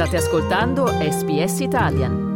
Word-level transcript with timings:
State 0.00 0.16
ascoltando 0.16 0.86
SBS 0.86 1.60
Italian. 1.60 2.28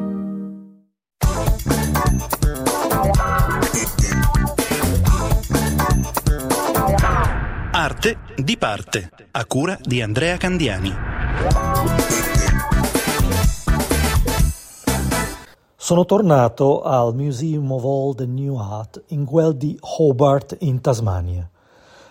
Arte 7.72 8.18
di 8.36 8.58
parte, 8.58 9.10
a 9.30 9.46
cura 9.46 9.78
di 9.82 10.02
Andrea 10.02 10.36
Candiani. 10.36 10.92
Sono 15.74 16.04
tornato 16.04 16.82
al 16.82 17.14
Museum 17.14 17.72
of 17.72 17.82
Old 17.82 18.20
and 18.20 18.38
New 18.38 18.56
Art 18.58 19.04
in 19.06 19.24
quel 19.24 19.56
di 19.56 19.74
Hobart 19.80 20.54
in 20.60 20.82
Tasmania. 20.82 21.48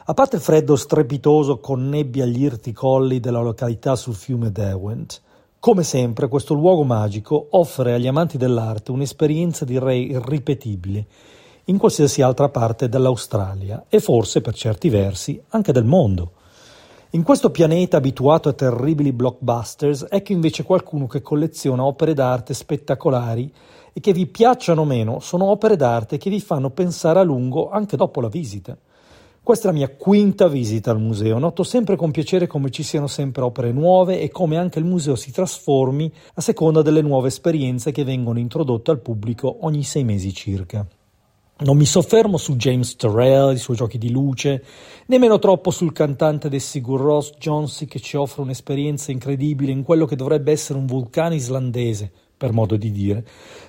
A 0.05 0.13
parte 0.15 0.37
il 0.37 0.41
freddo 0.41 0.75
strepitoso 0.75 1.59
con 1.59 1.87
nebbia 1.89 2.23
agli 2.23 2.41
irti 2.41 2.71
colli 2.71 3.19
della 3.19 3.41
località 3.41 3.95
sul 3.95 4.15
fiume 4.15 4.51
Derwent, 4.51 5.21
come 5.63 5.83
sempre 5.83 6.27
questo 6.27 6.55
luogo 6.55 6.83
magico 6.83 7.47
offre 7.51 7.93
agli 7.93 8.05
amanti 8.05 8.37
dell'arte 8.37 8.91
un'esperienza 8.91 9.63
direi 9.63 10.11
irripetibile 10.11 11.05
in 11.67 11.77
qualsiasi 11.77 12.21
altra 12.21 12.49
parte 12.49 12.89
dell'Australia 12.89 13.85
e 13.87 14.01
forse 14.01 14.41
per 14.41 14.53
certi 14.55 14.89
versi 14.89 15.41
anche 15.51 15.71
del 15.71 15.85
mondo. 15.85 16.31
In 17.11 17.23
questo 17.23 17.49
pianeta 17.49 17.95
abituato 17.95 18.49
a 18.49 18.51
terribili 18.53 19.13
blockbusters, 19.13 20.07
ecco 20.09 20.33
invece 20.33 20.63
qualcuno 20.63 21.07
che 21.07 21.21
colleziona 21.21 21.85
opere 21.85 22.13
d'arte 22.13 22.53
spettacolari 22.53 23.49
e 23.93 24.01
che 24.01 24.11
vi 24.11 24.27
piacciono 24.27 24.83
meno, 24.83 25.21
sono 25.21 25.45
opere 25.45 25.77
d'arte 25.77 26.17
che 26.17 26.29
vi 26.29 26.41
fanno 26.41 26.71
pensare 26.71 27.19
a 27.19 27.23
lungo 27.23 27.69
anche 27.69 27.95
dopo 27.95 28.19
la 28.19 28.27
visita. 28.27 28.77
Questa 29.43 29.67
è 29.67 29.71
la 29.71 29.77
mia 29.77 29.89
quinta 29.89 30.47
visita 30.47 30.91
al 30.91 31.01
museo. 31.01 31.37
Noto 31.37 31.63
sempre 31.63 31.97
con 31.97 32.11
piacere 32.11 32.47
come 32.47 32.69
ci 32.69 32.81
siano 32.81 33.07
sempre 33.07 33.43
opere 33.43 33.73
nuove 33.73 34.21
e 34.21 34.29
come 34.29 34.57
anche 34.57 34.79
il 34.79 34.85
museo 34.85 35.15
si 35.15 35.33
trasformi 35.33 36.09
a 36.35 36.41
seconda 36.41 36.81
delle 36.81 37.01
nuove 37.01 37.27
esperienze 37.27 37.91
che 37.91 38.05
vengono 38.05 38.39
introdotte 38.39 38.91
al 38.91 39.01
pubblico 39.01 39.57
ogni 39.65 39.83
sei 39.83 40.05
mesi 40.05 40.33
circa. 40.33 40.87
Non 41.57 41.75
mi 41.75 41.83
soffermo 41.83 42.37
su 42.37 42.55
James 42.55 42.95
Turrell, 42.95 43.53
i 43.53 43.57
suoi 43.57 43.75
giochi 43.75 43.97
di 43.97 44.11
luce, 44.11 44.63
nemmeno 45.07 45.37
troppo 45.39 45.71
sul 45.71 45.91
cantante 45.91 46.47
dei 46.47 46.61
Sigur 46.61 47.01
Ross 47.01 47.33
Jonesy 47.37 47.85
che 47.85 47.99
ci 47.99 48.15
offre 48.15 48.43
un'esperienza 48.43 49.11
incredibile 49.11 49.73
in 49.73 49.83
quello 49.83 50.05
che 50.05 50.15
dovrebbe 50.15 50.53
essere 50.53 50.79
un 50.79 50.85
vulcano 50.85 51.33
islandese, 51.33 52.11
per 52.43 52.51
modo 52.51 52.75
di 52.75 52.91
dire, 52.91 53.23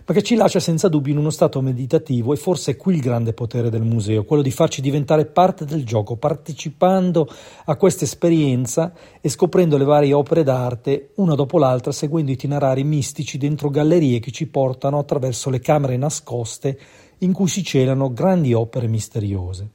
ma 0.05 0.13
che 0.13 0.23
ci 0.25 0.35
lascia 0.35 0.59
senza 0.59 0.89
dubbio 0.89 1.13
in 1.13 1.19
uno 1.21 1.31
stato 1.31 1.61
meditativo 1.61 2.33
e 2.33 2.37
forse 2.37 2.73
è 2.73 2.77
qui 2.77 2.95
il 2.95 3.01
grande 3.01 3.33
potere 3.33 3.71
del 3.71 3.85
museo, 3.85 4.25
quello 4.25 4.43
di 4.43 4.51
farci 4.51 4.81
diventare 4.81 5.27
parte 5.27 5.65
del 5.65 5.85
gioco, 5.85 6.17
partecipando 6.17 7.29
a 7.67 7.77
questa 7.77 8.03
esperienza 8.03 8.93
e 9.21 9.29
scoprendo 9.29 9.77
le 9.77 9.85
varie 9.85 10.13
opere 10.13 10.43
d'arte 10.43 11.11
una 11.15 11.37
dopo 11.37 11.57
l'altra, 11.57 11.93
seguendo 11.93 12.33
itinerari 12.33 12.83
mistici 12.83 13.39
dentro 13.39 13.71
gallerie 13.71 14.19
che 14.19 14.33
ci 14.33 14.49
portano 14.49 14.99
attraverso 14.99 15.51
le 15.51 15.61
camere 15.61 15.97
nascoste 15.97 16.77
in 17.19 17.33
cui 17.33 17.47
si 17.47 17.63
celano 17.63 18.13
grandi 18.13 18.55
opere 18.55 18.89
misteriose. 18.89 19.69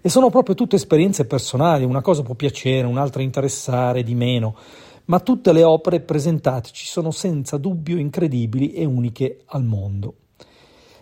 E 0.00 0.08
sono 0.08 0.30
proprio 0.30 0.54
tutte 0.54 0.76
esperienze 0.76 1.26
personali, 1.26 1.84
una 1.84 2.00
cosa 2.00 2.22
può 2.22 2.34
piacere, 2.34 2.86
un'altra 2.86 3.20
interessare 3.20 4.02
di 4.02 4.14
meno, 4.14 4.56
ma 5.10 5.18
tutte 5.18 5.52
le 5.52 5.64
opere 5.64 5.98
presentate 5.98 6.70
ci 6.72 6.86
sono 6.86 7.10
senza 7.10 7.56
dubbio 7.58 7.98
incredibili 7.98 8.72
e 8.72 8.84
uniche 8.84 9.40
al 9.46 9.64
mondo. 9.64 10.14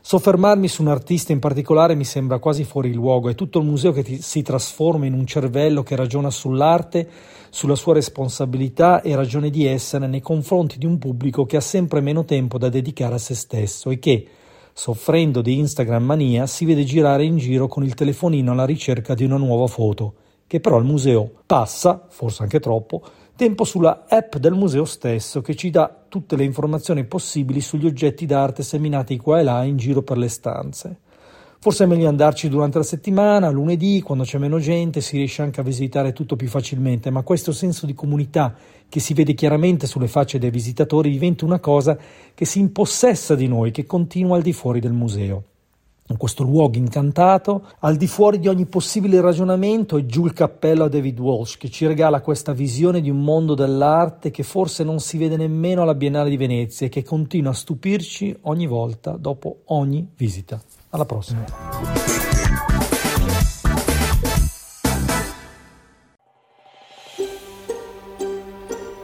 Soffermarmi 0.00 0.66
su 0.66 0.80
un 0.80 0.88
artista 0.88 1.32
in 1.32 1.40
particolare 1.40 1.94
mi 1.94 2.06
sembra 2.06 2.38
quasi 2.38 2.64
fuori 2.64 2.94
luogo, 2.94 3.28
è 3.28 3.34
tutto 3.34 3.58
il 3.58 3.66
museo 3.66 3.92
che 3.92 4.02
ti, 4.02 4.22
si 4.22 4.40
trasforma 4.40 5.04
in 5.04 5.12
un 5.12 5.26
cervello 5.26 5.82
che 5.82 5.94
ragiona 5.94 6.30
sull'arte, 6.30 7.06
sulla 7.50 7.74
sua 7.74 7.92
responsabilità 7.92 9.02
e 9.02 9.14
ragione 9.14 9.50
di 9.50 9.66
essere 9.66 10.06
nei 10.06 10.22
confronti 10.22 10.78
di 10.78 10.86
un 10.86 10.96
pubblico 10.96 11.44
che 11.44 11.58
ha 11.58 11.60
sempre 11.60 12.00
meno 12.00 12.24
tempo 12.24 12.56
da 12.56 12.70
dedicare 12.70 13.16
a 13.16 13.18
se 13.18 13.34
stesso 13.34 13.90
e 13.90 13.98
che, 13.98 14.26
soffrendo 14.72 15.42
di 15.42 15.58
Instagram 15.58 16.02
mania, 16.02 16.46
si 16.46 16.64
vede 16.64 16.84
girare 16.84 17.26
in 17.26 17.36
giro 17.36 17.68
con 17.68 17.84
il 17.84 17.92
telefonino 17.92 18.52
alla 18.52 18.64
ricerca 18.64 19.12
di 19.12 19.24
una 19.24 19.36
nuova 19.36 19.66
foto, 19.66 20.14
che 20.48 20.60
però 20.60 20.78
il 20.78 20.84
museo 20.84 21.30
passa, 21.46 22.06
forse 22.08 22.42
anche 22.42 22.58
troppo, 22.58 23.02
tempo 23.36 23.62
sulla 23.62 24.06
app 24.08 24.36
del 24.36 24.54
museo 24.54 24.84
stesso 24.84 25.42
che 25.42 25.54
ci 25.54 25.70
dà 25.70 25.94
tutte 26.08 26.34
le 26.34 26.42
informazioni 26.42 27.04
possibili 27.04 27.60
sugli 27.60 27.86
oggetti 27.86 28.26
d'arte 28.26 28.64
seminati 28.64 29.16
qua 29.18 29.38
e 29.38 29.42
là 29.44 29.62
in 29.62 29.76
giro 29.76 30.02
per 30.02 30.16
le 30.18 30.28
stanze. 30.28 31.00
Forse 31.60 31.84
è 31.84 31.86
meglio 31.86 32.08
andarci 32.08 32.48
durante 32.48 32.78
la 32.78 32.84
settimana, 32.84 33.50
lunedì, 33.50 34.00
quando 34.00 34.24
c'è 34.24 34.38
meno 34.38 34.58
gente, 34.58 35.00
si 35.00 35.18
riesce 35.18 35.42
anche 35.42 35.60
a 35.60 35.64
visitare 35.64 36.12
tutto 36.12 36.34
più 36.34 36.48
facilmente, 36.48 37.10
ma 37.10 37.22
questo 37.22 37.52
senso 37.52 37.84
di 37.84 37.94
comunità 37.94 38.54
che 38.88 39.00
si 39.00 39.12
vede 39.12 39.34
chiaramente 39.34 39.86
sulle 39.86 40.08
facce 40.08 40.38
dei 40.38 40.50
visitatori 40.50 41.10
diventa 41.10 41.44
una 41.44 41.58
cosa 41.60 41.98
che 42.32 42.44
si 42.44 42.58
impossessa 42.58 43.34
di 43.34 43.48
noi, 43.48 43.70
che 43.70 43.86
continua 43.86 44.36
al 44.36 44.42
di 44.42 44.52
fuori 44.52 44.80
del 44.80 44.92
museo 44.92 45.42
in 46.08 46.16
questo 46.16 46.42
luogo 46.42 46.76
incantato, 46.76 47.66
al 47.80 47.96
di 47.96 48.06
fuori 48.06 48.38
di 48.38 48.48
ogni 48.48 48.66
possibile 48.66 49.20
ragionamento, 49.20 49.96
è 49.96 50.06
giù 50.06 50.24
il 50.24 50.32
cappello 50.32 50.84
a 50.84 50.88
David 50.88 51.18
Walsh 51.18 51.56
che 51.56 51.70
ci 51.70 51.86
regala 51.86 52.20
questa 52.20 52.52
visione 52.52 53.00
di 53.00 53.10
un 53.10 53.22
mondo 53.22 53.54
dell'arte 53.54 54.30
che 54.30 54.42
forse 54.42 54.84
non 54.84 55.00
si 55.00 55.18
vede 55.18 55.36
nemmeno 55.36 55.82
alla 55.82 55.94
Biennale 55.94 56.30
di 56.30 56.36
Venezia 56.36 56.86
e 56.86 56.90
che 56.90 57.02
continua 57.02 57.50
a 57.50 57.54
stupirci 57.54 58.36
ogni 58.42 58.66
volta 58.66 59.16
dopo 59.18 59.62
ogni 59.66 60.08
visita. 60.16 60.60
Alla 60.90 61.04
prossima. 61.04 61.44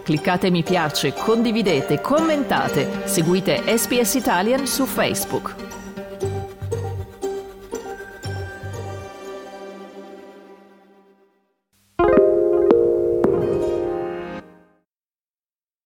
Cliccate 0.03 0.51
mi 0.51 0.63
piace, 0.63 1.15
condividete, 1.15 2.01
commentate, 2.03 3.07
seguite 3.07 3.63
SPS 3.75 4.15
Italian 4.15 4.67
su 4.67 4.85
Facebook. 4.85 5.64